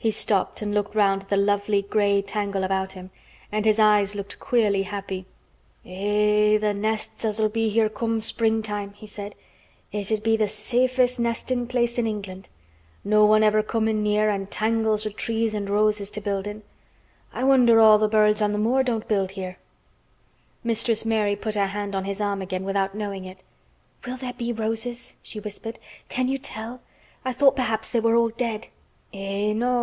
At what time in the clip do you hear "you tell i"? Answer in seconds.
26.28-27.32